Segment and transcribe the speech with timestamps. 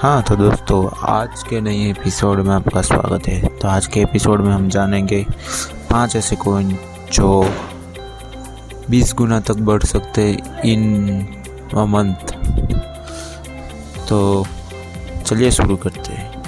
[0.00, 4.40] हाँ तो दोस्तों, आज के नए एपिसोड में आपका स्वागत है। तो आज के एपिसोड
[4.40, 5.26] में हम जानेंगे
[5.90, 6.70] पाँच ऐसे कॉइन
[7.12, 7.28] जो
[8.90, 10.30] 20 गुना तक बढ़ सकते
[10.64, 11.20] इन
[11.76, 12.32] अ मंथ
[14.08, 14.46] तो
[15.26, 16.42] चलिए शुरू करते हैं।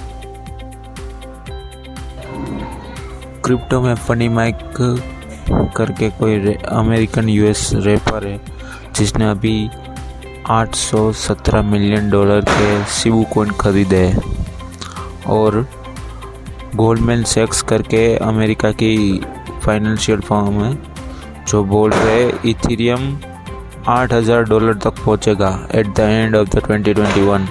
[3.45, 4.59] क्रिप्टो में फनी माइक
[5.77, 8.41] करके कोई अमेरिकन यूएस रैपर है,
[8.95, 9.71] जिसने अभी
[10.51, 14.07] 817 मिलियन डॉलर के सिबू कोइन खरीदे
[15.31, 15.57] और
[16.77, 19.21] गोल्डमैन सेक्स करके अमेरिका की
[19.65, 20.73] फाइनेंशियल फॉर्म है,
[21.49, 23.17] जो बोल रहे इथीरियम
[23.89, 27.49] 8000 डॉलर तक पहुंचेगा at the end of the 2021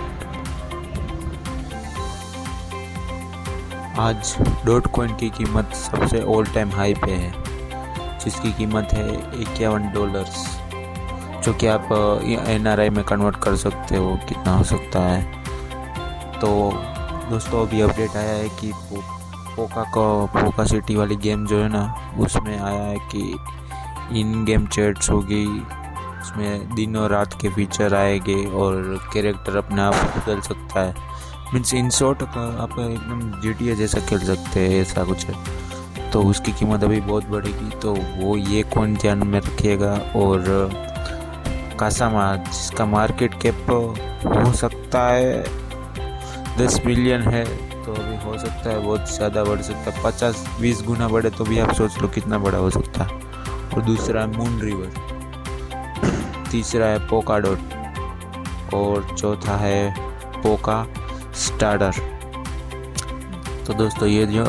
[4.00, 7.34] आज डॉट कॉइन की कीमत सबसे ऑल टाइम हाई पे है,
[8.24, 9.08] जिसकी कीमत है
[9.42, 10.61] इक्यावन डॉलर्स
[11.44, 11.90] जो कि आप
[12.48, 15.22] एनआरआई में कन्वर्ट कर सकते हो कितना हो सकता है।
[16.40, 16.50] तो
[17.30, 19.02] दोस्तों अभी अपडेट आया है कि पो,
[19.56, 21.84] पोका का पोका सिटी वाली गेम जो है ना
[22.20, 25.46] उसमें आया है कि इन गेम चैट्स होगी।
[26.22, 30.96] उसमें दिन और रात के फीचर आएँगे और कैरेक्टर अपने आप बदल सकता है।
[31.54, 36.22] मीन्स इन शॉर्ट आप एकदम जी टी जैसा खेल सकते हैं ऐसा कुछ है। तो
[36.24, 40.91] उसकी कीमत अभी बहुत बढ़ेगी तो वो ये कौन ध्यान में रखिएगा और
[41.82, 45.44] कासामा जिसका मार्केट कैप हो सकता है,
[46.58, 47.44] दस बिलियन है
[47.76, 51.46] तो अभी हो सकता है बहुत ज़्यादा बढ़ सकता है। पचास, बीस गुना बढ़े तो
[51.46, 53.20] भी आप सोच लो कितना बड़ा हो सकता है।
[53.68, 54.90] और दूसरा है मून रिवर
[56.52, 59.94] तीसरा है पोका डॉट और चौथा है
[60.44, 60.84] पोका
[61.38, 61.94] स्टार्टर
[63.68, 64.46] तो दोस्तों ये जो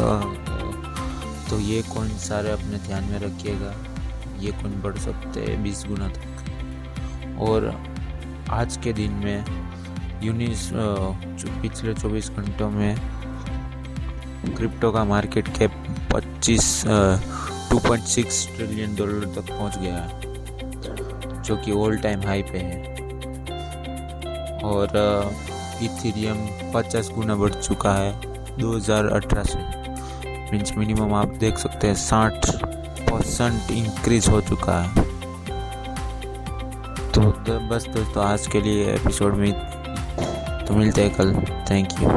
[1.51, 3.75] तो ये कौन सारे अपने ध्यान में रखिएगा,
[4.41, 6.29] ये कौन बढ़ सकते हैं बीस गुना तक।
[7.43, 7.67] और
[8.51, 9.45] आज के दिन में
[10.23, 10.69] यूनिस
[11.62, 12.97] पिछले 24 घंटों में
[14.57, 15.73] क्रिप्टो का मार्केट कैप
[16.13, 16.69] 25
[17.70, 22.80] 2.6 ट्रिलियन डॉलर तक पहुँच गया है, जो कि ऑल टाइम हाई पे है।
[24.64, 24.89] और
[25.83, 28.13] इथेरियम 50 गुना बढ़ चुका है
[28.59, 29.59] 2018 से।
[30.53, 32.51] मीन्स मिनिमम आप देख सकते हैं 60
[33.11, 35.02] परसेंट इंक्रीज हो चुका है।
[37.14, 37.20] तो
[37.68, 39.52] बस दोस्तों आज के लिए एपिसोड में
[40.67, 41.34] तो मिलते हैं कल।
[41.70, 42.08] Thank you